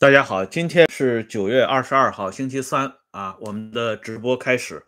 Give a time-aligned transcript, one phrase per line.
[0.00, 4.84] 大家好，今天是九月二十二号，星期三啊，我们的直播开始。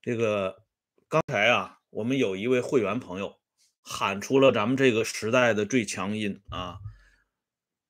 [0.00, 0.62] 这个
[1.10, 3.34] 刚才啊，我们有一位会员朋友
[3.82, 6.78] 喊出了咱们这个时代的最强音啊，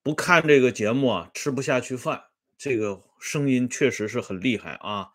[0.03, 2.25] 不看这个节目啊，吃不下去饭。
[2.59, 5.11] 这个声音确实是很厉害啊，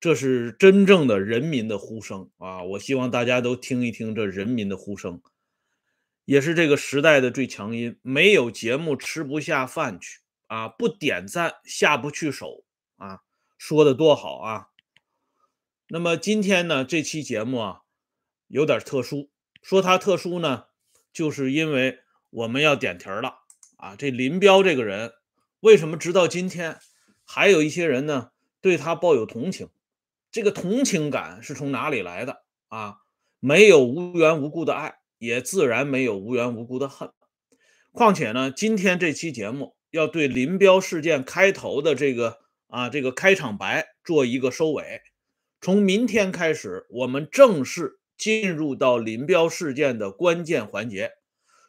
[0.00, 2.62] 这是真正的人民的呼声啊！
[2.62, 5.20] 我希望大家都听一听这人民的呼声，
[6.24, 7.98] 也是这个时代的最强音。
[8.00, 10.20] 没有节目吃不下饭去。
[10.48, 12.64] 啊，不点赞下不去手
[12.96, 13.20] 啊，
[13.56, 14.68] 说的多好啊！
[15.88, 17.82] 那么今天呢，这期节目啊
[18.48, 19.30] 有点特殊，
[19.62, 20.64] 说它特殊呢，
[21.12, 23.40] 就是因为我们要点题了
[23.76, 23.94] 啊。
[23.94, 25.12] 这林彪这个人，
[25.60, 26.78] 为什么直到今天
[27.24, 29.68] 还有一些人呢对他抱有同情？
[30.30, 32.98] 这个同情感是从哪里来的啊？
[33.40, 37.12] 没有无缘无故的爱，也自然没有无缘无故的恨。
[37.92, 39.77] 况且呢，今天这期节目。
[39.90, 45.02] 要对林彪事件开头的这个啊这个开场白做一个收尾。
[45.60, 51.12] 从明天开始，我们正式进入到林彪事件的关键环节，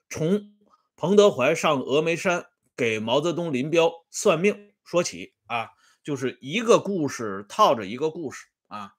[0.09, 0.51] 从
[0.95, 5.69] 彭德怀上峨眉山给毛泽东、林彪算命说起啊，
[6.03, 8.91] 就是一个故事套着一个故事啊。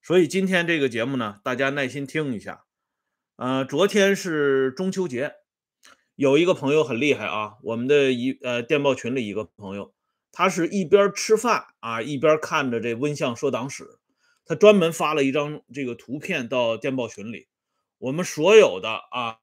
[0.00, 2.64] 所以今天这个节目呢，大家耐心听一下。
[3.36, 5.41] 呃，昨天是中秋节。
[6.22, 9.92] 有一个朋友很厉害啊，我们的一呃电报群里一个朋友，
[10.30, 13.98] 他是一边吃饭啊一边看着这温相说党史，
[14.44, 17.48] 他专门发了一张这个图片到电报群里，
[17.98, 19.36] 我们所有的啊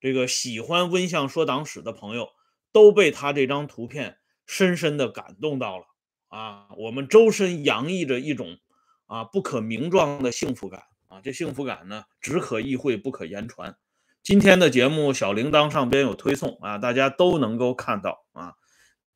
[0.00, 2.30] 这个喜欢温相说党史的朋友
[2.72, 5.84] 都被他这张图片深深的感动到了
[6.28, 8.56] 啊，我们周身洋溢着一种
[9.04, 13.76] 啊不可名状的幸福感啊，这幸福感呢只可意会不可言传。
[14.22, 18.54] 今天的节目小铃铛上边有推送啊，大家都能够看到啊。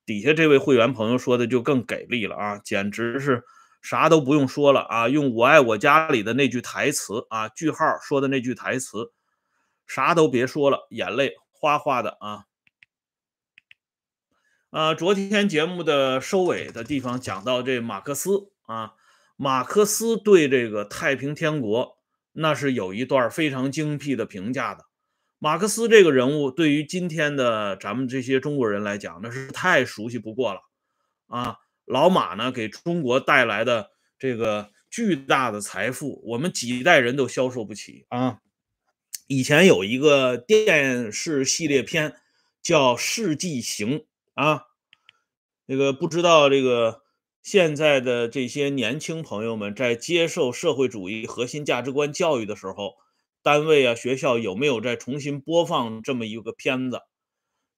[0.07, 3.45] 底下这位会员朋友说的就更给力了啊，简直是
[3.83, 9.13] 啥都不用说了啊，用我爱我家里的那句台词啊，句号说的那句台词，
[9.87, 12.45] 啥都别说了，眼泪哗哗的啊。
[14.71, 18.95] 啊，昨天节目的收尾的地方讲到这马克思啊，
[19.37, 21.99] 马克思对这个太平天国
[22.33, 24.87] 那是有一段非常精辟的评价的。
[25.39, 30.61] 马克思这个人物，对于今天的咱们这些中国人来讲，那是太熟悉不过了
[31.27, 31.59] 啊！
[31.85, 38.39] 老马呢，给中国带来的这个巨大的财富，我们几代人都消受不起啊！
[39.27, 42.17] 以前有一个电视系列片
[42.63, 43.99] 叫《世纪行》
[44.33, 44.63] 啊，
[45.67, 47.03] 那个不知道这个
[47.43, 52.95] 现在的这些年轻朋友们在接受社会主义核心价值观教育的时候。
[53.45, 57.03] 单位啊，学校有没有再重新播放这么一个片子？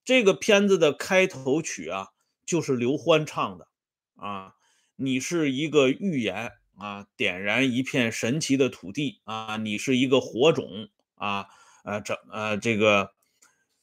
[0.04, 2.10] 这个片子的开头曲啊，
[2.46, 3.66] 就是刘欢唱的
[4.14, 4.54] 啊。
[4.94, 9.56] 你是一个预言啊，点燃一片神奇的土地啊。
[9.56, 11.48] 你是一个火种啊，
[11.82, 13.10] 呃，这呃，这个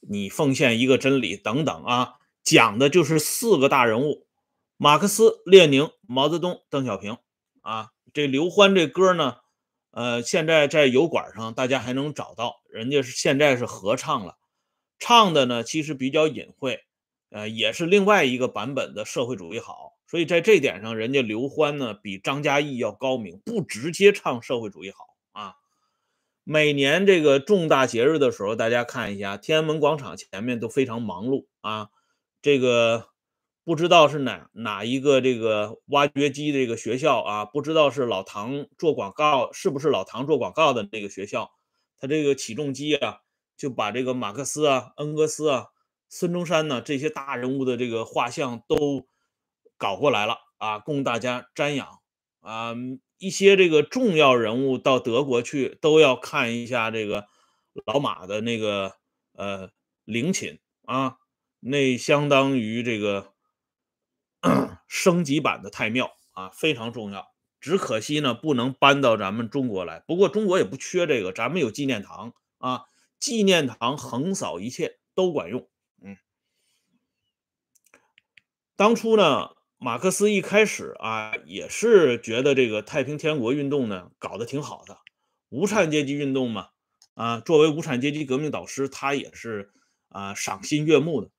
[0.00, 4.26] 你奉献一个真理等等啊，讲的就是四个大人物：
[4.78, 7.18] 马克思、列宁、毛泽东、邓小平
[7.60, 7.90] 啊。
[8.14, 9.43] 这刘欢这歌呢？
[9.96, 14.36] 呃，现在在油管上大家还能找到，人家是现在是合唱了，
[14.98, 16.80] 唱的呢其实比较隐晦，
[17.30, 25.54] 呃，也是另外一个版本的社会主义好，所以在这点上，人家刘欢呢比张嘉译要高明，不直接唱社会主义好啊。
[26.42, 31.90] 每年这个重大节日的时候，大家看一下天安门广场前面都非常忙碌啊，
[32.42, 33.13] 这个。
[33.64, 37.44] 不知道是哪哪一个这个挖掘机这个学校啊？
[37.46, 41.50] 不知道是老唐做广告，是不是老唐做广告的那个学校？
[41.96, 43.20] 他这个起重机啊，
[43.56, 45.68] 就把这个马克思啊、恩格斯啊、
[46.10, 49.06] 孙中山呢这些大人物的这个画像都
[49.78, 52.00] 搞过来了啊，供大家瞻仰
[52.40, 52.74] 啊。
[53.16, 57.24] 一些这个重要人物到德国去都要看一下这个
[57.86, 58.92] 老马的那个
[59.32, 59.70] 呃
[60.04, 61.16] 陵寝啊，
[61.60, 63.32] 那相当于这个。
[64.86, 67.32] 升级版的太庙啊，非常重要。
[67.60, 70.00] 只可惜呢，不能搬到咱们中国来。
[70.06, 72.82] 不过中国也不缺这个，咱们有纪念堂啊，
[73.18, 75.66] 纪念堂横扫一切都管用。
[76.02, 76.18] 嗯，
[78.76, 84.98] 当初呢，马克思一开始啊，也是觉得这个太平天国运动呢搞得挺好的，
[85.48, 86.68] 无产阶级运动嘛，
[87.14, 89.72] 啊，作为无产阶级革命导师，他也是
[90.10, 91.30] 啊赏心悦目的。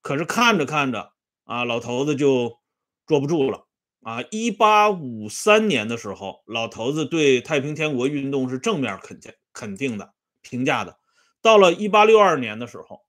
[0.00, 1.13] 可是看着看着。
[1.44, 2.58] 啊，老头子就
[3.06, 3.66] 坐不住了
[4.02, 4.22] 啊！
[4.30, 10.98] 一八五三年的时候，老头子对太平天国运动是正面肯定肯定的评价的。
[11.42, 13.02] 到了一八六二年的时候，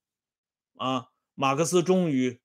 [0.77, 2.41] 啊，马克思终于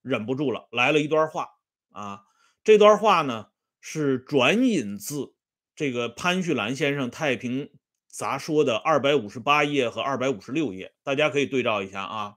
[0.00, 1.50] 忍不住了，来了一段话
[1.90, 2.22] 啊。
[2.62, 3.48] 这段话呢
[3.80, 5.34] 是转引自
[5.76, 7.70] 这个潘旭兰先生《太平
[8.08, 12.36] 杂说》的二百五十八页和二百五十六页，大家可以对照一下啊。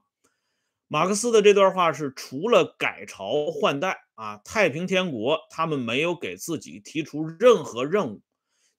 [0.90, 8.22] 马克思的这段话是：除了改朝换代啊，太平天国他们没有给自己提出任何任务，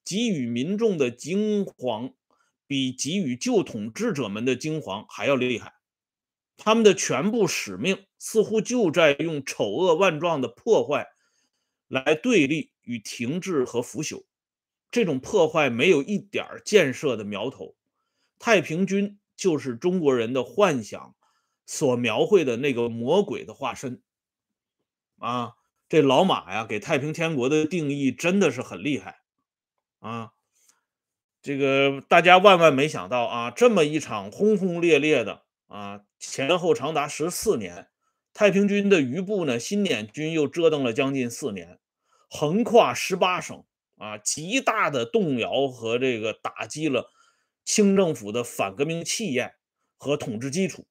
[0.03, 2.13] 给予民众的惊惶
[2.65, 5.73] 比给予旧统治者们的惊惶还要厉害。
[6.57, 11.05] 他们的全部使命似乎就在用丑恶万状的破坏
[11.87, 14.25] 来对立与停滞和腐朽。
[14.89, 17.75] 这种破坏没有一点建设的苗头。
[18.39, 21.15] 太平军就是中国人的幻想。
[21.71, 24.01] 所描绘的那个魔鬼的化身
[25.19, 25.53] 啊，
[25.87, 29.19] 这老马呀，给太平天国的定义真的是很厉害
[29.99, 30.31] 啊！
[31.43, 37.87] 这个大家万万没想到啊，这么一场轰轰烈烈的啊，前后长达十四年，
[38.33, 41.79] 太平军的余部呢，新捻军又折腾了将近四年，
[42.31, 43.63] 横跨十八省
[43.97, 47.11] 啊，极大的动摇和这个打击了
[47.63, 49.53] 清政府的反革命气焰
[49.97, 50.87] 和统治基础。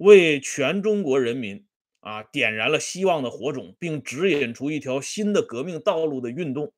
[0.00, 1.66] 为全中国人民
[2.00, 6.72] 啊点燃了希望的火种，并指引出一条新的革命道路的运动，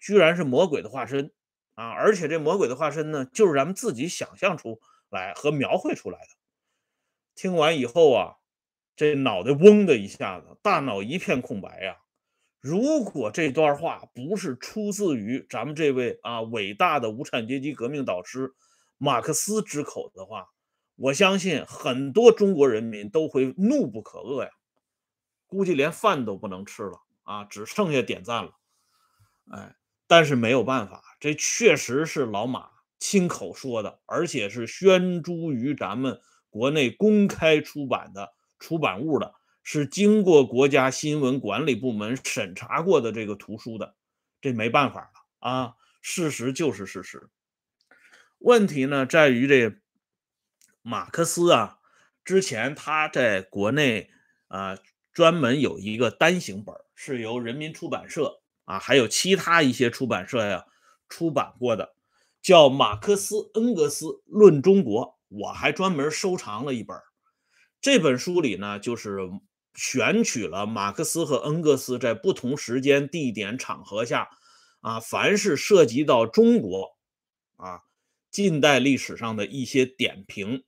[0.00, 1.30] 居然是魔鬼的化身
[1.76, 1.90] 啊！
[1.90, 6.26] 而且这魔鬼的化身呢，就是咱们自己想象出来和描绘出来的。
[7.36, 8.34] 听完以后啊，
[8.96, 11.98] 这脑袋嗡的一下子，大脑一片空白呀！
[12.60, 18.54] 如果这段话不是出自于咱们这位啊伟大的无产阶级革命导师
[18.98, 20.48] 马克思之口的话，
[20.96, 24.50] 我相信很多中国人民都会怒不可遏呀，
[25.46, 28.52] 估计连饭都不能吃了啊，只剩下点赞了。
[29.52, 29.76] 哎，
[30.06, 43.94] 但是没有办法，这确实是老马亲口说的，而且是宣诸于咱们国内公开出版的出版物的，是经过国家新闻管理部门审查过的这个图书的，
[44.40, 47.28] 这没办法了啊，事实就是事实。
[48.38, 49.76] 问题呢在于这。
[50.88, 51.80] 马克思啊，
[52.24, 54.08] 之前他在国内
[54.46, 54.78] 啊
[55.12, 60.64] 专门有一个单行本，是由人民出版社啊还有其他一些出版社呀
[61.08, 61.96] 出版过的，
[62.40, 66.96] 叫《马克思恩格斯论中国》，我还专门收藏了一本。
[67.80, 69.18] 这本书里呢，就是
[69.74, 74.28] 选取了马克思和恩格斯在不同时间、地点、场合下
[74.82, 76.96] 啊，凡是涉及到中国
[77.56, 77.80] 啊
[78.30, 80.62] 近代历史上的一些点评。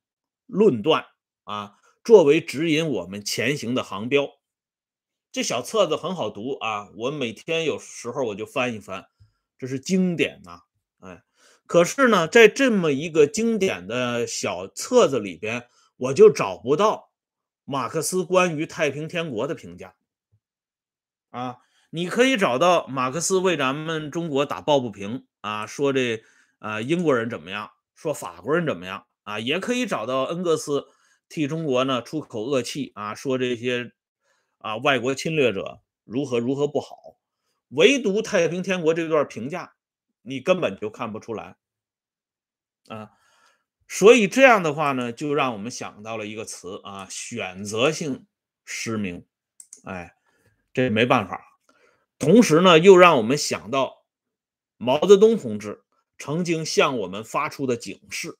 [0.48, 1.04] 论断
[1.44, 4.28] 啊，作为指引我们前行的航标。
[5.30, 9.06] 这小册子很好读啊，我每天有时候我就翻一翻，
[9.58, 10.62] 这是经典呐，
[11.00, 11.22] 哎，
[11.66, 15.68] 可是呢，在这么一个经典的小册子里边，
[15.98, 17.12] 我就找不到
[17.64, 19.94] 马克思关于太平天国的评价
[21.30, 21.58] 啊。
[21.90, 26.22] 你可以找到马克思为咱们中国打抱不平啊，说这
[26.58, 29.07] 啊英国人怎么样，说法国人怎么样。
[29.28, 30.86] 啊，也可以找到恩格斯
[31.28, 33.92] 替中国呢出口恶气啊，说这些
[34.56, 36.96] 啊外国侵略者如何如何不好，
[37.68, 39.74] 唯独太平天国这段评价，
[40.22, 41.56] 你根本就看不出来
[42.86, 43.10] 啊。
[43.86, 48.24] 所以这样的话呢，就让我们想到了一个词啊，选择性
[48.64, 49.26] 失明。
[49.84, 50.14] 哎，
[50.72, 51.44] 这没办法。
[52.18, 54.06] 同时呢，又让我们想到
[54.78, 55.84] 毛泽东同志
[56.16, 58.38] 曾经向我们发出的警示。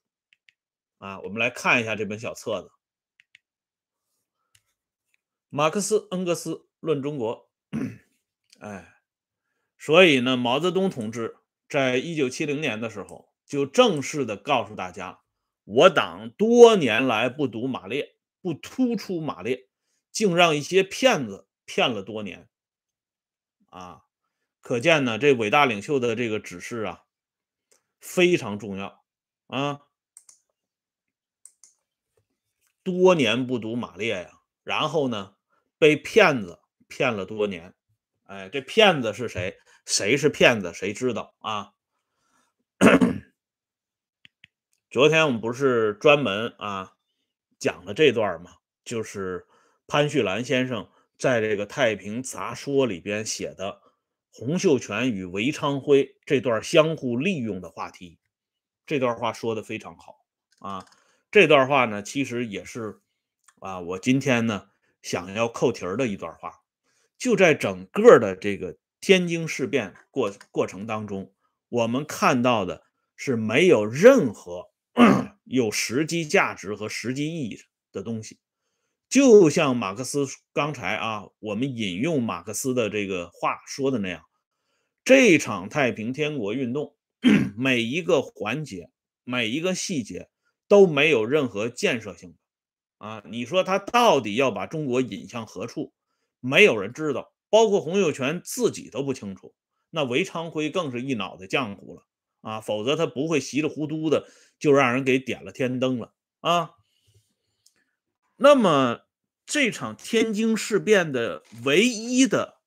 [0.99, 2.69] 啊，我们来看一下这本小册子，
[5.49, 7.49] 《马克思恩格斯论中国》。
[8.59, 9.01] 哎，
[9.79, 11.37] 所以呢，毛泽东同志
[11.69, 15.21] 在一九七零年的时候就正式的告诉大家，
[15.63, 19.69] 我党多年来不读马列，不突出马列，
[20.11, 22.49] 竟让一些骗子骗了多年。
[23.67, 24.03] 啊，
[24.61, 27.05] 可见呢，这伟大领袖的这个指示啊，
[28.01, 29.05] 非常重要
[29.47, 29.83] 啊。
[32.89, 35.35] 多年不读马列呀，然后呢，
[35.79, 37.75] 被骗子骗了多年。
[38.23, 39.59] 哎，这骗子是谁？
[39.85, 40.73] 谁是骗子？
[40.73, 41.75] 谁知道啊？
[44.89, 46.95] 昨天我们不是专门啊
[47.59, 48.53] 讲了这段吗？
[48.87, 49.47] 就是
[49.87, 53.83] 潘旭兰先生在这个《太平杂说》里边写的
[54.31, 58.19] 洪秀全与韦昌辉这段相互利用的话题。
[58.87, 60.25] 这段话说的非常好
[60.61, 60.87] 啊。
[61.31, 63.01] 这段话呢，其实也是
[63.61, 64.69] 啊，我今天呢
[65.03, 66.53] 想要扣题儿的一段话。
[67.19, 71.35] 就在整个的这个天津事变过过程当中，
[71.69, 72.85] 我们看到的
[73.17, 74.71] 是没有任何
[75.45, 77.59] 有实际价值和实际意义
[77.93, 78.39] 的东西，
[79.09, 84.23] 就像马克思刚才啊，我们引用马克思的这个话说的那样，
[85.05, 86.97] 这场太平天国运动
[87.59, 88.91] 每一个环节、
[89.25, 90.29] 每一个细节
[90.69, 93.23] 都没有任何建设性的啊！
[93.27, 95.93] 你说他到底要把中国引向何处？
[96.41, 99.55] 没有人知道，包括洪秀全自己都不清楚。
[99.91, 102.07] 那韦昌辉更是一脑袋浆糊了
[102.43, 102.61] 啊！
[102.61, 106.73] 否则他不会稀里糊涂的就让人给点了天灯了啊！
[108.37, 109.01] 那么，
[109.47, 112.59] 这场天津事变的唯一的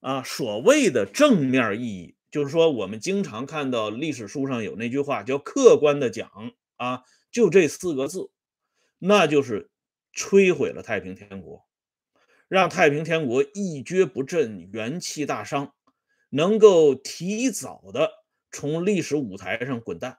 [0.00, 6.30] 啊所谓的正面意义，就是说，我们经常看到历史书上有那句话叫“客观的讲
[6.76, 8.30] 啊”，就这四个字，
[8.98, 9.70] 那就是
[10.14, 11.66] 摧毁了太平天国，
[12.48, 15.74] 让太平天国一蹶不振、元气大伤，
[16.30, 18.10] 能够提早的
[18.50, 20.18] 从历史舞台上滚蛋。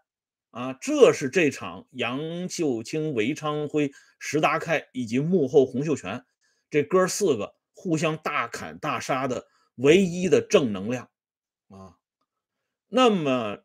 [0.51, 6.25] 啊，这是这场杨秀清、韦昌辉、石达开以及幕后洪秀全
[6.70, 11.10] 这哥四个互相大砍大杀的唯一的正能量
[11.70, 11.96] 啊。
[12.89, 13.60] 那么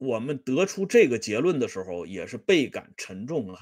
[0.00, 3.60] 我们得出这个结论的时候，也是倍感沉重啊。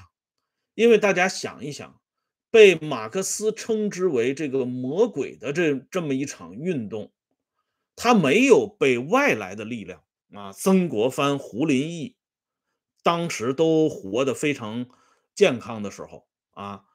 [0.73, 1.99] 因为大家想一想，
[2.49, 7.11] 被马克思称之为这个魔鬼的这这么一场运动，
[7.97, 10.01] 他没有被外来的力量
[10.33, 12.15] 啊，曾国藩、胡林翼。
[13.03, 14.87] 当时都活得非常
[15.35, 16.85] 健康的时候啊，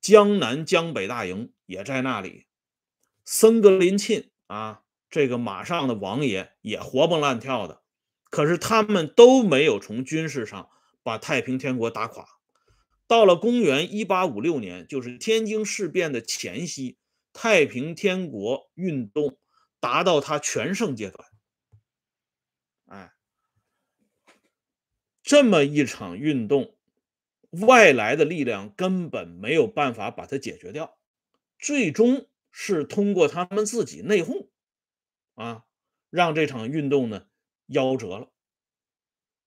[0.00, 2.46] 江南江北大营也在那里，
[3.24, 7.81] 森格林沁啊，这个马上的王爷也活蹦乱跳的，
[8.32, 10.70] 可是他们都没有从军事上
[11.02, 12.26] 把太平天国打垮。
[13.06, 16.96] 到了公元一八五六年，就是天津事变的前夕，
[17.34, 19.36] 太平天国运动
[19.80, 21.28] 达到它全盛阶段。
[22.86, 23.12] 哎
[25.22, 26.74] 这么一场运动，
[27.50, 30.96] 外来的力量根本没有办法把它解决掉，
[31.58, 34.48] 最终是通过他们自己内讧，
[35.34, 35.64] 啊，
[36.08, 37.26] 让这场运动呢
[37.68, 38.32] 夭折了。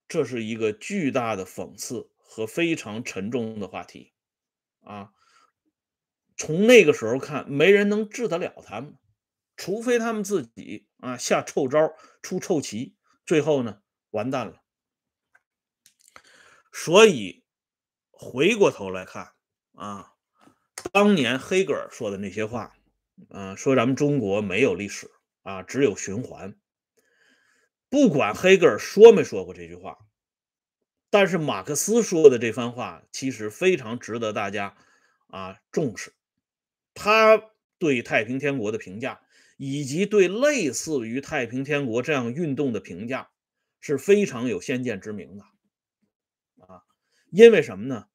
[0.07, 4.13] 这是一个巨大的讽刺和非常沉重的话题，
[4.81, 5.11] 啊，
[6.37, 8.97] 从那个时候看，没人能治得了他们，
[9.57, 12.95] 除非他们自己啊下臭招、出臭棋，
[13.25, 13.81] 最后呢
[14.11, 14.61] 完蛋了。
[16.71, 17.43] 所以
[18.11, 19.33] 回过头来看
[19.73, 20.13] 啊，
[20.91, 22.75] 当年黑格尔说的那些话，
[23.29, 25.09] 啊，说咱们中国没有历史
[25.41, 26.59] 啊，只有循环。
[27.89, 29.97] 不管黑格尔说没说过这句话，
[31.09, 34.75] 但是马克思说的这番话其实非常值得大家
[35.27, 36.13] 啊重视。
[36.93, 37.41] 他
[37.77, 39.21] 对太平天国的评价，
[39.57, 43.29] 以及对类似于太平天国这样运动的评价，
[43.79, 45.43] 是非常有先见之明的
[46.65, 46.83] 啊。
[47.31, 48.07] 因为什么呢？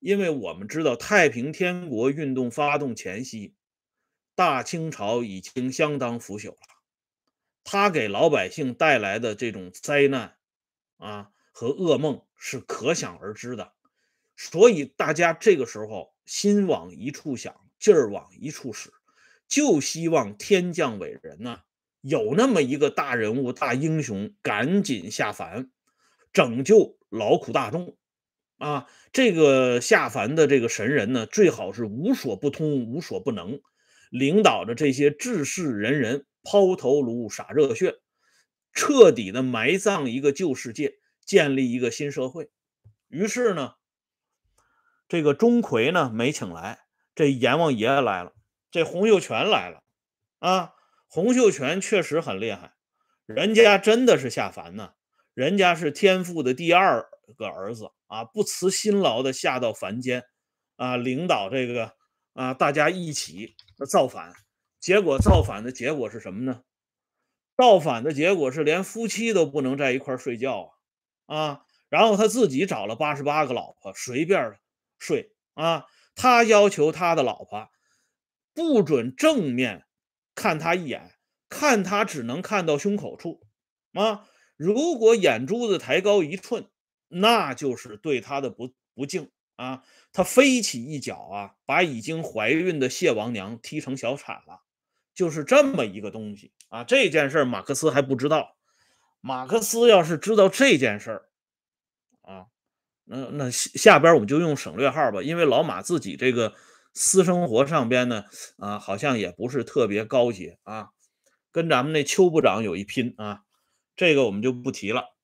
[0.00, 3.56] 因为我们知道太平天国运动发动前夕，
[4.36, 6.58] 大清朝已经相当腐朽了，
[7.70, 10.36] 他给老百姓带来的这种灾难
[10.96, 13.74] 啊和噩梦是可想而知的。
[14.36, 18.90] 所以大家这个时候心往一处想，劲儿往一处使，
[19.46, 21.60] 就希望天降伟人呐，
[22.00, 25.70] 有那么一个大人物、大英雄，赶紧下凡，
[26.32, 27.98] 拯救劳苦大众。
[28.56, 33.60] 啊，这个下凡的这个神人呢，最好是无所不通、无所不能，
[34.10, 37.96] 领导着这些志士仁人抛头颅、洒热血，
[38.72, 42.50] 彻底的埋葬一个旧世界，建立一个新社会。
[43.08, 43.74] 于是呢，
[45.08, 46.80] 这个钟馗呢没请来，
[47.14, 48.32] 这阎王爷来了，
[48.70, 49.82] 这洪秀全来了。
[50.38, 50.74] 啊，
[51.06, 52.74] 洪秀全确实很厉害，
[53.26, 54.92] 人家真的是下凡呢，
[55.34, 57.90] 人家是天父的第二个儿子。
[58.06, 60.24] 啊，不辞辛劳的下到凡间，
[60.76, 61.92] 啊，领导这个
[62.32, 63.54] 啊，大家一起
[63.86, 64.32] 造反，
[64.80, 66.62] 结果造反的结果是什么呢？
[67.56, 70.74] 造反的结果是连夫妻都不能在一块睡觉
[71.26, 74.58] 啊，啊，然后他自己找了八十八个老婆，随便
[74.98, 77.68] 睡啊，他要求他的老婆
[78.54, 79.86] 不准正面
[80.34, 81.14] 看他一眼，
[81.48, 83.46] 看他只能看到胸口处，
[83.92, 86.68] 啊，如果眼珠子抬高一寸。
[87.10, 89.82] 那就是对他的不不敬啊！
[90.12, 94.62] 他飞起一脚啊，把已经怀孕的谢王娘踢成小产了，
[95.14, 96.84] 就是这么一个东西啊！
[96.84, 98.56] 这件事马克思还不知道。
[99.20, 101.28] 马克思要是知道这件事儿
[102.22, 102.46] 啊，
[103.04, 106.54] 那那下边我们就用省略号吧，因为老马自己这个
[106.94, 108.26] 私生活上边呢
[108.58, 110.90] 啊，好像也不是特别高级啊，
[111.50, 113.42] 跟咱们那邱部长有一拼啊，
[113.96, 115.16] 这个我们就不提了。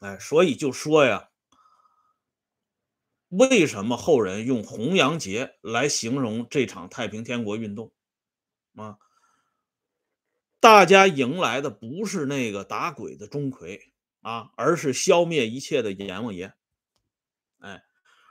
[0.00, 1.27] 哎，所以就说呀，
[3.28, 7.92] 为什么后人用洪阳节来形容这场太平天国运动？
[8.74, 8.98] 啊，
[10.60, 13.80] 大家迎来的不是那个打鬼的钟馗
[14.20, 16.54] 啊，而是消灭一切的阎王爷。
[17.58, 17.82] 哎，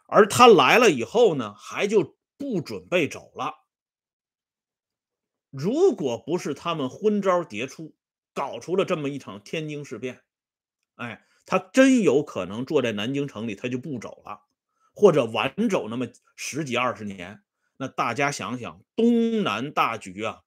[0.07, 3.53] 而他来了以后呢，还就不准备走了。
[5.49, 7.95] 如果不是他们昏招迭出，
[8.33, 10.23] 搞出了这么一场天津事变，
[10.95, 14.46] 哎，他真有可能坐在南京城里，他就不走了，
[14.97, 17.43] 或者晚走那么十几二十年。
[17.77, 20.41] 那大家想想，东南大局啊，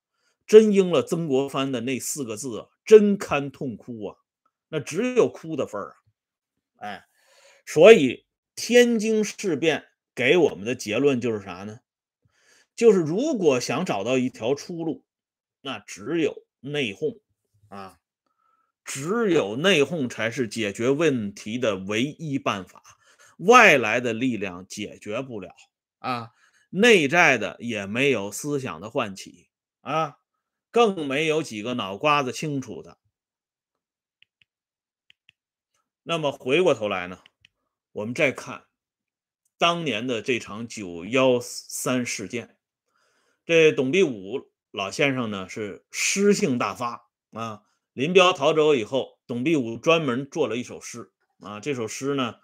[0.44, 4.16] 真应了曾国藩的那四个字啊，真堪痛哭啊！
[4.68, 5.94] 那只有哭的份儿
[6.78, 6.82] 啊！
[6.88, 7.06] 哎，
[7.64, 8.26] 所以
[8.56, 9.84] 天津事变
[10.16, 11.78] 给我们的结论就是啥呢？
[12.74, 15.04] 就是如果想找到一条出路，
[15.60, 17.20] 那只有内讧
[17.68, 18.00] 啊，
[18.84, 22.82] 只有内讧才是解决问题的唯一办法，
[23.40, 25.54] 外来的力量解决不了
[25.98, 26.30] 啊。
[26.70, 29.48] 内在的也没有思想的唤起
[29.80, 30.18] 啊，
[30.70, 32.98] 更没有几个脑瓜子清楚的。
[36.04, 37.18] 那么回过头来呢，
[37.90, 38.66] 我们再看
[39.58, 42.56] 当年的这场九幺三事件，
[43.44, 47.62] 这董必武老先生呢是诗性大发啊。
[47.92, 52.36] 林彪逃走以后，董必武专门做了一首诗啊，这首诗呢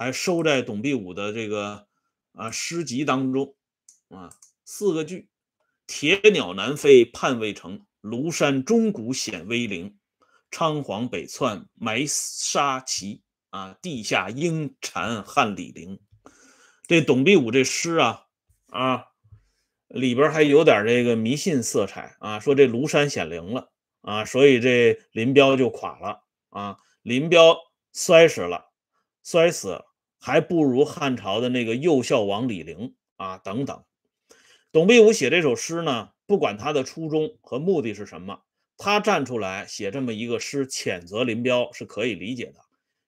[0.00, 1.86] 还收在董必武的这个
[2.32, 3.54] 啊诗集当中。
[4.08, 4.32] 啊，
[4.64, 5.28] 四个句：
[5.86, 9.98] 铁鸟南飞盼未成，庐山钟鼓显威灵。
[10.50, 16.00] 仓皇北窜埋沙旗，啊，地下鹰蝉撼李陵。
[16.88, 18.24] 这董必武这诗啊，
[18.68, 19.04] 啊，
[19.86, 27.54] 里边还有点这个迷信色彩啊，说这庐山显灵了啊，所以这林彪就垮了啊，林彪
[27.92, 28.72] 摔死了，
[29.22, 29.84] 摔死，
[30.20, 33.84] 还不如汉朝的那个右孝王李陵啊，等等。
[34.70, 38.42] 董必武写这首诗呢，不管他的初衷和目的是什么，
[38.76, 42.60] 他站出来写这么一个诗，谴责林彪是可以理解的。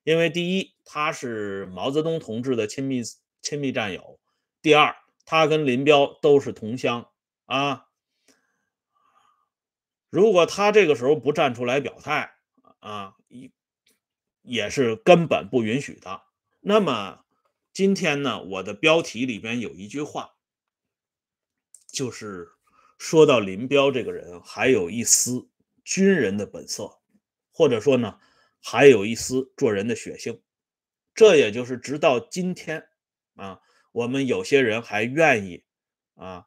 [0.03, 3.03] 因为第一，他是毛泽东同志的亲密
[3.41, 4.19] 亲密战友；
[4.61, 7.09] 第二，他跟林彪都是同乡
[7.45, 7.87] 啊。
[10.11, 12.33] 如果他这个时候不站出来表态
[12.81, 13.53] 啊，一
[14.43, 16.23] 也是根本不允许的。
[16.65, 17.25] 那么
[17.73, 20.37] 今天呢，我的标题里边有一句话。
[21.89, 22.49] 就是
[22.99, 25.51] 说到林彪这个人，还有一丝
[25.85, 27.01] 军人的本色，
[27.51, 28.19] 或者说呢，
[28.61, 30.41] 还有一丝做人的血性。
[31.15, 32.87] 这也就是直到今天
[33.35, 35.65] 啊，我们有些人还愿意
[36.15, 36.47] 啊，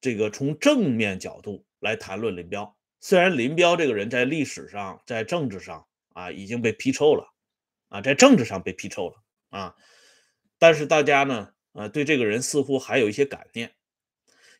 [0.00, 2.76] 这个从正面角度来谈论林彪。
[2.98, 7.32] 虽然林彪这个人在历史上、在政治上啊已经被批臭了
[7.90, 9.22] 啊，在政治上被批臭了
[9.54, 9.76] 啊，
[10.58, 13.76] 但是大家呢，啊，对这个人似乎还有一些感念。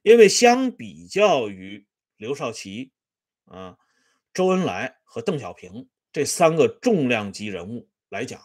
[0.03, 2.93] 因为相比较于刘少奇、
[3.47, 3.77] 啊
[4.33, 8.41] 周恩来和邓小平这三个重量级人物来讲，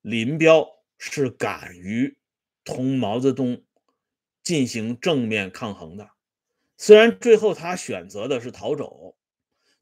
[0.00, 0.66] 林彪
[0.98, 2.16] 是敢于
[2.64, 3.64] 同毛泽东
[4.42, 6.10] 进行正面抗衡的。
[6.78, 9.16] 虽然最后他选择的是逃走，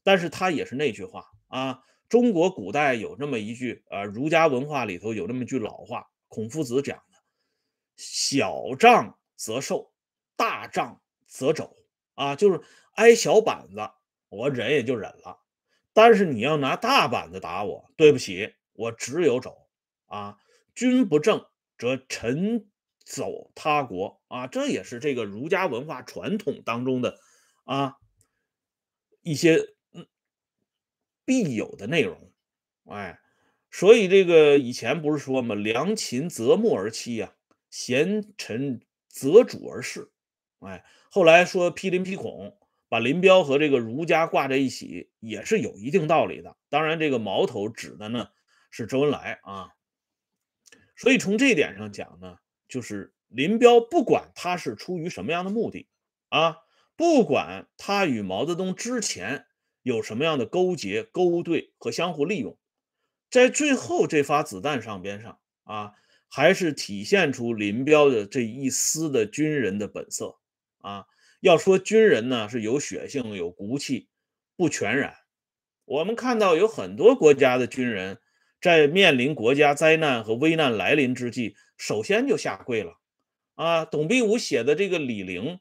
[0.03, 7.17] 但是他也是那句话啊，中国古代有这么一句，呃，儒家文化里头有这么句老话，孔夫子讲的
[7.97, 9.91] ：“小仗则受。”
[10.37, 11.75] 大仗则走
[12.13, 12.61] 啊，就是
[12.97, 13.79] 挨小板子，
[14.29, 15.41] 我忍也就忍了。
[15.95, 19.67] 但是你要拿大板子打我，对不起，我只有走
[20.05, 20.37] 啊。
[20.75, 21.47] 君不正
[21.79, 22.69] 则臣
[23.07, 27.19] 走他国啊，这也是这个儒家文化传统当中的
[27.65, 27.97] 啊
[29.23, 29.59] 一些
[31.25, 32.33] 必有的内容。
[32.87, 33.21] 哎，
[33.71, 35.55] 所以这个以前不是说吗？
[35.55, 37.35] 良禽择木而栖呀，
[37.71, 40.11] 贤臣择主而事。
[40.61, 42.57] 哎，后来说批林批孔，
[42.89, 46.57] 把林彪和这个儒家挂在一起，也是有一定道理的。
[46.69, 48.29] 当然，这个矛头指的呢
[48.71, 49.71] 是周恩来啊。
[50.97, 55.89] 所以从这一点上讲呢，就是林彪不管他是出于什么样的目的
[56.29, 56.59] 啊，
[56.97, 59.47] 不管他与毛泽东之前
[59.83, 62.57] 有什么样的勾结、勾兑和相互利用，
[63.31, 65.93] 在最后这发子弹上边上啊，
[66.29, 70.39] 还是体现出林彪的这一丝的军人的本色。
[70.79, 71.07] 啊，
[71.41, 74.09] 要说军人呢是有血性、有骨气，
[74.57, 75.15] 不全然。
[75.85, 78.19] 我们看到有很多国家的军人，
[78.61, 82.99] 在面临国家灾难和危难来临之际，首先就下跪了。
[83.55, 85.61] 啊，董必武写的这个李陵，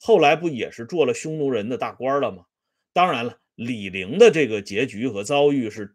[0.00, 2.44] 后来不也是做了匈奴人的大官了吗？
[2.92, 5.94] 当然了，李陵的这个结局和遭遇是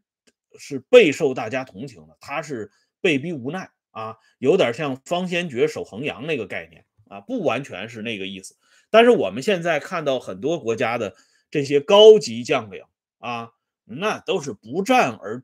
[0.57, 8.55] 是备受大家同情的，他是被逼无奈啊，有点像方先觉守衡阳那个概念啊，不完全是那个意思。
[8.89, 11.15] 但是我们现在看到很多国家的
[11.51, 12.83] 这些高级将领
[13.17, 13.51] 啊，
[13.85, 15.43] 那都是不战而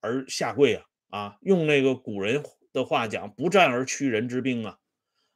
[0.00, 4.78] 而下跪啊啊，用那个古人的话讲，不战而屈人之兵啊，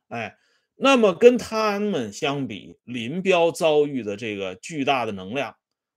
[0.09, 0.37] 哎。
[0.79, 5.57] 那么跟他们相比，林彪遭遇的这个巨大的能量，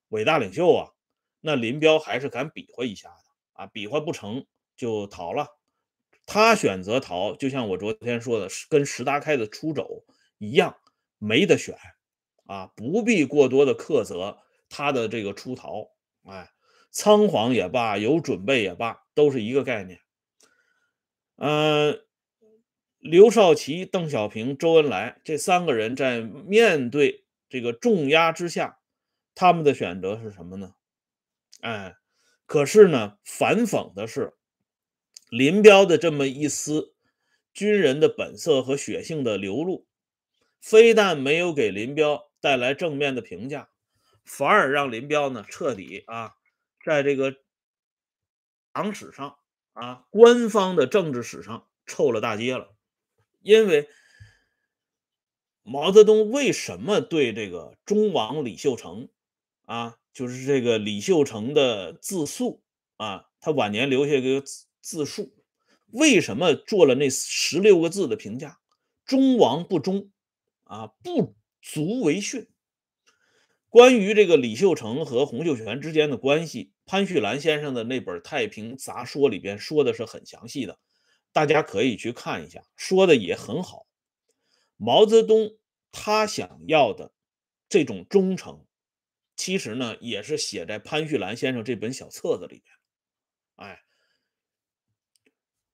[0.10, 0.92] 伟大领袖啊，
[1.40, 3.16] 那林彪还是敢比划一下的
[3.54, 4.46] 啊，比划不成
[4.76, 5.48] 就逃了。
[6.26, 10.04] 他选择逃，就像我昨天说的，跟石达开的出走
[10.38, 10.76] 一样，
[11.18, 11.76] 没得选
[12.46, 14.38] 啊，不必过多的苛责
[14.70, 15.90] 他的这个出逃。
[16.24, 16.52] 哎，
[16.92, 20.00] 仓皇也罢，有准备也罢，都是一个概念。
[21.38, 22.02] 嗯。
[23.02, 28.79] 刘少奇、邓小平、周恩来这三个人在面对这个重压之下，
[29.40, 30.76] 他们的选择是什么呢？
[31.62, 31.96] 哎，
[32.46, 34.34] 可是呢，反讽的是，
[35.30, 36.94] 林彪的这么一丝
[37.54, 39.88] 军人的本色和血性的流露，
[40.60, 43.70] 非但没有给林彪带来正面的评价，
[44.26, 46.36] 反而让林彪呢彻底啊，
[46.84, 47.34] 在这个
[48.74, 49.38] 党史上
[49.72, 52.76] 啊，官方的政治史上臭了大街了。
[53.40, 53.88] 因为
[55.64, 59.08] 毛泽东为什么对这个忠王李秀成
[59.70, 62.64] 啊，就是这个李秀成的自述
[62.98, 64.44] 啊，他晚年留下一个
[64.82, 65.32] 自述，
[65.92, 68.58] 为什么做了那十六个字的评价？
[69.06, 70.10] 忠王不忠
[70.64, 72.48] 啊，不足为训。
[73.70, 80.80] 关于这个李秀成和洪秀全之间的关系，潘旭兰先生的那本《太平杂说》里边说的是很详细的。
[81.32, 83.86] 大家可以去看一下，说的也很好。
[84.78, 85.52] 毛泽东
[85.92, 87.14] 他想要的
[87.70, 88.66] 这种忠诚，
[89.40, 92.76] 其实呢也是写在潘旭兰先生这本小册子里边。
[93.56, 93.82] 哎，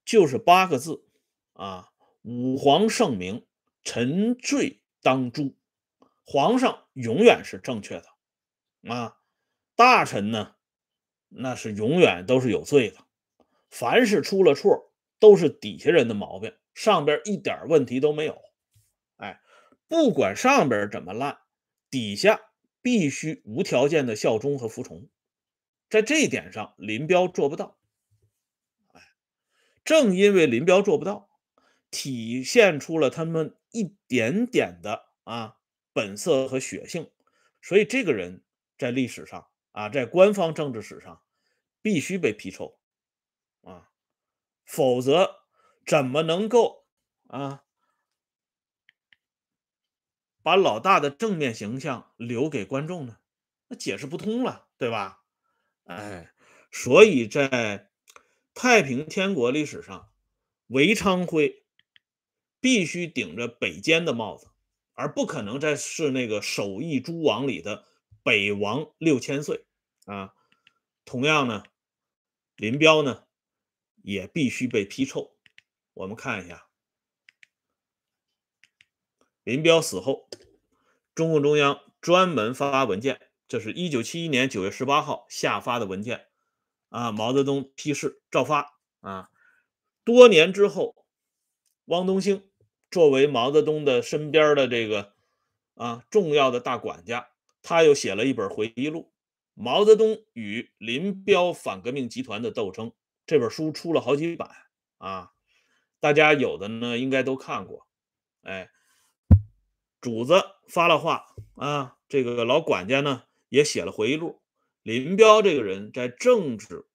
[0.06, 1.10] 就是八个字
[1.54, 1.90] 啊：
[2.22, 3.48] 吾皇圣明，
[3.84, 5.58] 臣罪当诛。
[6.24, 9.18] 皇上永远是正确的啊，
[9.76, 10.56] 大臣呢
[11.30, 13.00] 那是永远都是有罪的。
[13.72, 14.94] 凡是出了错。
[15.18, 18.38] 都是底下人的毛病，上边一点问题都没有。
[19.16, 19.42] 哎，
[19.88, 21.40] 不管上边怎么烂，
[21.90, 22.42] 底下
[22.86, 25.10] 必须无条件的效忠和服从。
[25.90, 27.80] 在这一点上，林彪做不到。
[28.94, 29.02] 哎，
[29.84, 31.28] 正因为林彪做不到，
[31.90, 35.58] 体现出了他们一点点的啊
[35.94, 37.10] 本色和血性，
[37.60, 38.44] 所以这个人
[38.78, 41.24] 在历史上啊，在官方政治史上
[41.82, 42.80] 必须被批臭
[43.62, 43.90] 啊。
[44.64, 45.38] 否则，
[45.88, 46.86] 怎么能够
[47.26, 47.65] 啊
[50.46, 53.18] 把老大的正面形象留给观众呢？
[53.68, 55.24] 那解释不通了，对吧？
[55.86, 56.32] 哎，
[56.72, 57.90] 所以在
[58.54, 60.12] 太平天国历史上，
[60.68, 61.64] 韦昌辉
[62.60, 64.50] 必须顶着北监的帽子，
[64.94, 67.84] 而不可能再是那个首义诸王里的
[68.22, 69.66] 北王六千岁
[70.06, 70.36] 啊。
[71.06, 71.64] 同样呢，
[72.56, 73.24] 林彪呢？
[74.04, 75.36] 也必须被批臭。
[75.96, 76.65] 我们看一下，
[79.46, 80.28] 林彪死后，
[81.14, 86.26] 中共中央专门发文件，这是一九七一年九月十八号下发的文件
[86.90, 87.12] 啊。
[87.12, 89.30] 毛泽东批示照发啊。
[90.04, 91.06] 多年之后，
[91.86, 92.50] 汪东兴
[92.90, 95.14] 作为毛泽东的身边的这个
[95.76, 97.30] 啊重要的大管家，
[97.62, 99.02] 他又写了一本回忆录
[99.54, 102.90] 《毛泽东与林彪反革命集团的斗争》。
[103.28, 104.50] 这本书出了好几版
[104.98, 105.34] 啊，
[106.00, 107.88] 大家有的呢应该都看过。
[108.42, 108.72] 哎，
[110.06, 110.36] 主子
[110.68, 114.40] 发了话啊，这个老管家呢也写了回忆录。
[114.84, 116.86] 林彪这个人在政治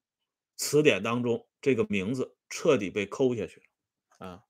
[0.54, 3.64] 词典当中，这个名字彻底被抠下去
[4.18, 4.44] 了啊。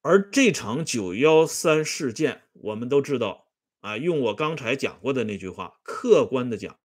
[0.00, 3.46] 而这场九幺三事件，我们都知道
[3.78, 6.80] 啊，用我刚才讲过的那句话，客观的讲。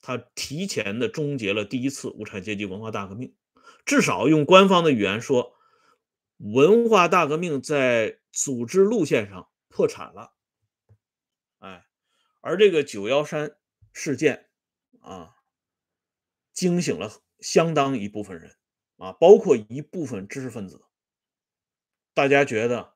[0.00, 3.34] 他提前的终结了第一次无产阶级文化大革命，
[3.84, 5.55] 至少用官方的语言说，
[6.36, 10.34] 文化大革命在组织路线上破产了。
[11.58, 11.86] 哎，
[12.40, 13.56] 而这个九幺三
[13.92, 14.48] 事件
[15.00, 15.36] 啊，
[16.52, 18.56] 惊醒了相当一部分人
[18.96, 20.84] 啊，包括一部分知识分子，
[22.14, 22.94] 大家觉得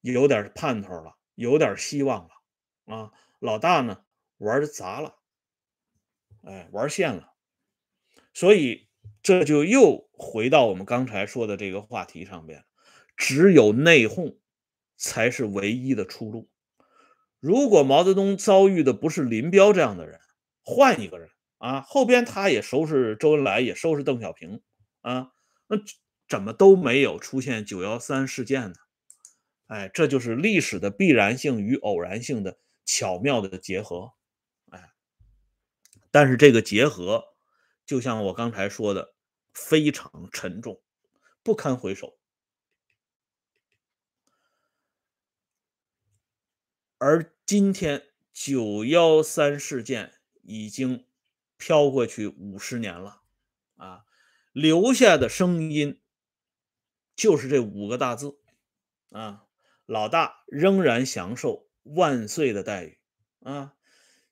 [0.00, 4.04] 有点盼头了，有点希望了啊，老大呢
[4.38, 5.18] 玩砸了。
[6.46, 7.32] 哎，玩线了，
[8.34, 8.90] 所以
[9.22, 12.66] 这就又回到我们刚才说的这个话题上边，
[13.16, 14.38] 只有内讧
[14.96, 16.48] 才是唯一的出路。
[17.40, 20.18] 如果毛泽东遭遇的不是林彪这样的人，
[20.62, 24.62] 换一个人啊，后边他也收拾周恩来，也收拾邓小平
[25.02, 25.32] 啊，
[25.66, 25.76] 那
[26.26, 28.74] 怎么都没有出现九幺三事件呢？
[29.66, 34.12] 哎，这就是历史的必然性与偶然性的巧妙的结合。
[34.70, 34.92] 哎，
[36.10, 37.24] 但是这个结合，
[37.84, 39.14] 就像我刚才说的，
[39.52, 40.80] 非常沉重，
[41.42, 42.16] 不堪回首。
[47.06, 51.04] 而今天九幺三事件已经
[51.58, 53.20] 飘过去五十年了，
[53.76, 54.06] 啊，
[54.52, 56.00] 留下的声音
[57.14, 58.38] 就是这五个大字，
[59.10, 59.44] 啊，
[59.84, 62.98] 老大仍然享受万岁的待遇，
[63.40, 63.74] 啊，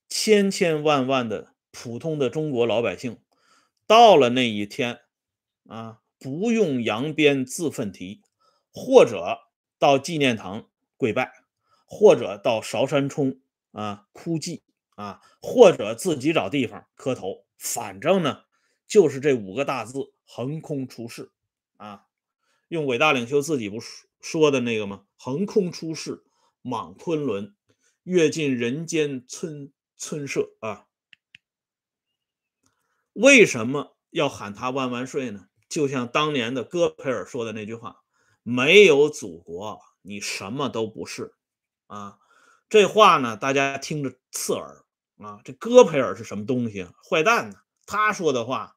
[0.09, 3.21] 千千万万的普通的中国老百姓，
[3.87, 5.01] 到了那一天，
[5.69, 8.23] 啊，不用扬鞭自奋蹄，
[8.73, 9.41] 或者
[9.79, 11.42] 到纪念堂跪拜。
[11.95, 13.39] 或者到韶山冲
[13.73, 14.63] 啊哭祭
[14.95, 18.45] 啊，或者自己找地方磕头，反正呢
[18.89, 21.31] 就是这五个大字横空出世
[21.77, 22.07] 啊。
[22.69, 23.77] 用伟大领袖自己不
[24.23, 25.05] 说的那个吗？
[25.19, 26.25] 横空出世，
[26.63, 27.55] 莽昆仑，
[28.05, 30.87] 阅尽人间村村社啊。
[33.13, 35.49] 为什么要喊他万万岁呢？
[35.69, 38.03] 就像当年的戈培尔说的那句话
[38.43, 41.35] ：“没有祖国，你什么都不是。”
[41.93, 42.17] 啊，
[42.71, 44.87] 这话呢，大家听着刺耳
[45.19, 45.41] 啊。
[45.45, 46.87] 这戈培尔是什么东西？
[47.07, 47.57] 坏蛋呢？
[47.85, 48.77] 他说的话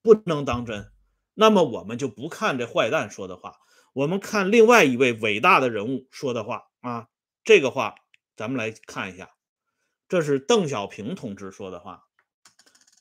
[0.00, 0.90] 不能当真。
[1.34, 3.58] 那么我们就不看这坏蛋说的话，
[3.92, 7.08] 我们看另外一位伟大的人物说的话啊。
[7.44, 7.96] 这个话
[8.34, 9.34] 咱们来看一下，
[10.08, 12.04] 这是邓小平同志说的话。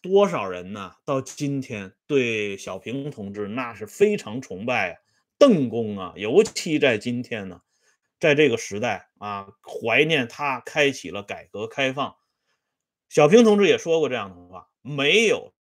[0.01, 0.95] 多少人呢？
[1.05, 4.99] 到今天对小平同志那是非常崇拜啊，
[5.37, 7.61] 邓公啊，尤其在今天呢。
[8.23, 12.15] 在这个时代啊，怀念他开启了改革开放。
[13.09, 15.53] 小平同志也说过这样的话：没有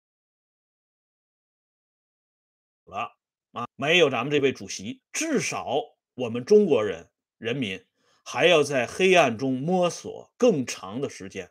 [2.85, 3.17] 了
[3.51, 5.75] 啊，没有咱们这位主席，至少
[6.13, 7.83] 我们中国人人民
[8.23, 11.49] 还要在黑暗中摸索更长的时间。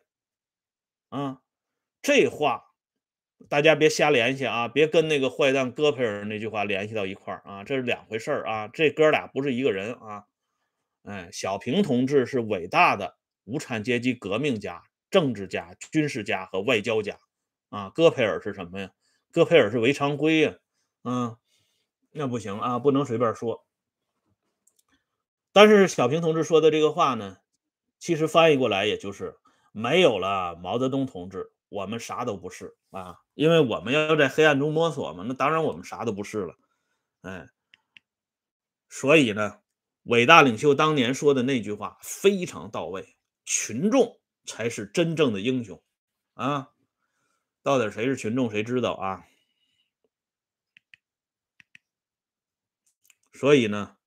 [1.09, 1.41] 啊，
[2.01, 2.71] 这话
[3.49, 10.25] 大家别瞎联系啊，别跟那个坏蛋戈培尔那句话联系到一块儿啊，这是两回事儿啊，这哥俩不是一个人啊。
[11.03, 17.17] 哎，小平同志是伟大的无产阶级革命家、政治家、军事家和外交家
[17.69, 17.89] 啊。
[17.89, 18.91] 戈培尔是什么呀？
[19.31, 20.53] 戈培尔是韦昌辉呀。
[21.03, 21.35] 嗯，
[22.11, 23.65] 那不行啊，不能随便说。
[25.51, 27.37] 但是小平同志说的这个话呢，
[27.97, 29.37] 其实翻译过来也就是
[29.71, 33.17] 没有了毛泽东同志，我们啥都不是啊。
[33.33, 36.55] 因为我们要在黑暗中摸索嘛，那当然我们啥都不是了。
[37.21, 37.47] 哎，
[38.87, 39.60] 所以呢。
[40.03, 45.81] 伟大领袖当年说的那句话非常到位，群众才是真正的英雄
[46.33, 46.71] 啊！
[47.61, 49.27] 到底谁是群众，谁知道啊？
[53.33, 53.97] 所以呢，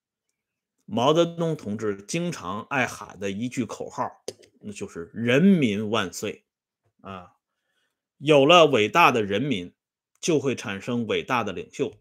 [0.85, 4.11] 毛泽东同志经常爱喊的一句口号，
[4.61, 6.45] 那就是“人民万岁”
[7.03, 7.35] 啊！
[8.19, 9.75] 有了伟大的人民，
[10.21, 11.93] 就会产生伟大的领袖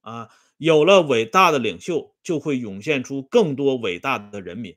[0.00, 0.30] 啊！
[0.62, 4.76] 有了伟大的领袖，就会涌现出更多伟大的人民。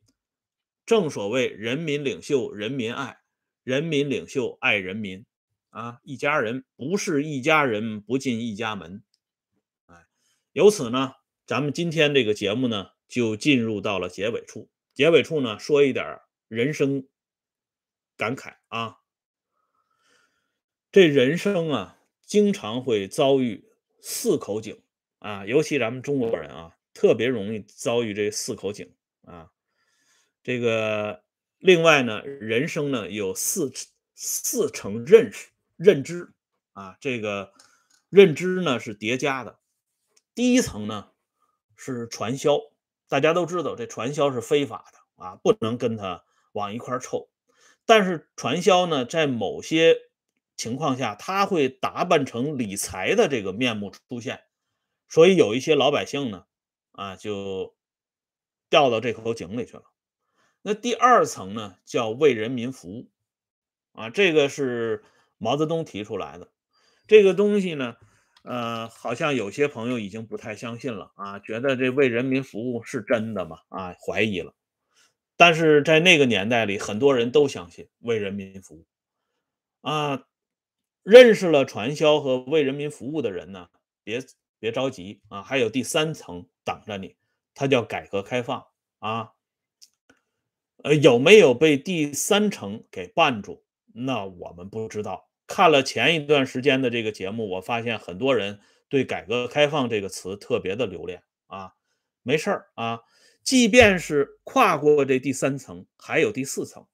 [0.84, 3.20] 正所谓“人民领袖，人民爱；
[3.62, 5.28] 人民领袖，爱人民。”
[5.70, 9.04] 啊，一家人不是一家人不进一家门。
[9.86, 10.08] 哎，
[10.54, 11.14] 由此呢，
[11.46, 14.72] 咱们今天这个节目呢，就进入到了结尾处。
[14.96, 17.08] 结尾处呢，说一点人生
[18.18, 18.98] 感慨啊。
[20.92, 23.70] 这人生啊，经常会遭遇
[24.02, 24.82] 四口井。
[25.26, 29.50] 啊，尤其咱们中国人啊，特别容易遭遇这四口井啊。
[30.44, 31.24] 这个
[31.58, 33.74] 另外呢，人生呢有四
[34.14, 36.32] 四层认识认知
[36.74, 37.54] 啊，这个
[38.12, 39.58] 认知呢是叠加的。
[40.36, 41.10] 第一层呢
[41.76, 42.60] 是传销，
[43.10, 47.32] 大家都知道这传销是非法的啊，不能跟他往一块凑。
[47.88, 49.98] 但是传销呢，在某些
[50.56, 54.42] 情况下，他会打扮成理财的这个面目出现。
[55.08, 56.46] 所以有一些老百姓呢，
[56.92, 57.76] 啊，就
[58.70, 59.84] 掉到这口井里去了。
[60.62, 63.12] 那第二层呢，叫为人民服务，
[63.92, 65.04] 啊，这个是
[65.38, 66.52] 毛泽东提出来的。
[67.08, 67.98] 这个东西呢，
[68.44, 73.60] 呃，好像有些朋友已经不太相信了啊，觉得这为人民服务是真的吗？
[73.70, 74.56] 啊，怀疑了。
[75.38, 78.88] 但是在那个年代里，很多人都相信为人民服务。
[79.82, 80.24] 啊，
[81.04, 83.70] 认识了传销和为人民服务的人呢，
[84.04, 84.20] 别。
[84.66, 87.16] 别着急啊，还有第三层等着你，
[87.54, 88.66] 它叫改革开放
[88.98, 89.34] 啊。
[90.84, 93.64] 呃，有没有被第三层给绊住？
[93.94, 95.30] 那我们不知道。
[95.46, 101.76] 看了前一段时间的这个节目，我发现很多人对改革开放这个词特别的留恋啊。
[102.24, 103.02] 没事儿啊，
[103.44, 106.88] 即便是跨过这第三层，还有第四层，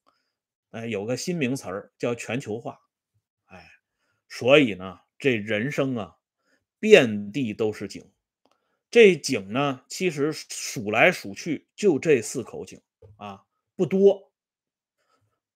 [0.72, 2.78] 哎，有个新名词儿叫全球化，
[3.46, 3.66] 哎，
[4.28, 6.18] 所以呢，这人生啊，
[6.82, 8.12] 遍地都是井。
[8.90, 12.82] 这井呢，其实数来数去就这四口井
[13.16, 13.46] 啊，
[13.78, 14.34] 不多，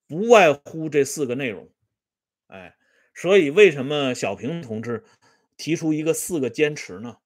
[0.07, 1.69] 不外乎这四个内容。
[2.47, 2.77] 哎，
[3.13, 5.03] 所以为什么小平同志
[5.57, 7.17] 提出一个四个坚持呢？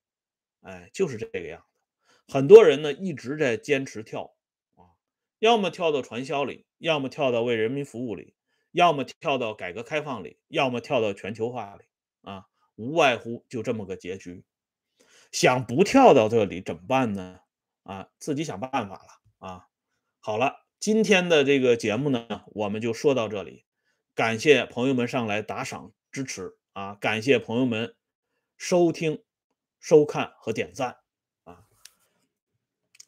[0.62, 2.33] 哎，就是这个样子。
[2.33, 4.35] 很多人呢一直在坚持跳
[4.75, 4.97] 啊，
[5.39, 8.33] 要么跳到传销里，要么跳到为人民服务里，
[8.71, 11.85] 要么跳到改革开放里，要么跳到全球化里
[12.21, 12.47] 啊，
[12.79, 14.45] 无外乎就这么个结局。
[15.33, 17.41] 想不跳到这里怎么办呢？
[17.83, 19.67] 啊，自己想办法了啊。
[20.21, 23.65] 好了，今天的这个节目呢，我们就说到这里。
[24.15, 26.95] 感谢朋友们上来打赏支持啊！
[26.95, 27.95] 感谢朋友们
[28.57, 29.23] 收听、
[29.79, 30.97] 收看和点赞
[31.43, 31.65] 啊！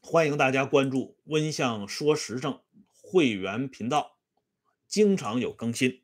[0.01, 2.61] 欢迎大家关注“温相说时政”
[3.01, 4.17] 会员频道，
[4.87, 6.00] 经常有更新。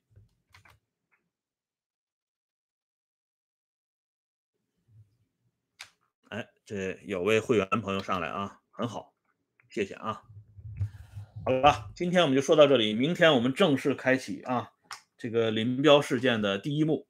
[6.67, 9.13] 这有位会员朋友上来啊，很好，
[9.69, 10.21] 谢谢啊。
[11.45, 14.73] 好了，今天我们就说到这里，明天我们正式开启啊
[15.17, 17.07] 这个林彪事件的第一幕。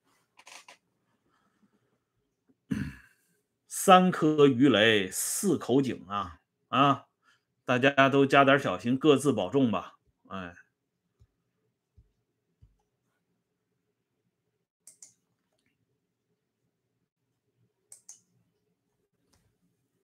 [3.67, 7.05] 三颗鱼雷，四口井啊啊！
[7.65, 9.95] 大家都加点小心，各自保重吧。
[10.27, 10.55] 哎。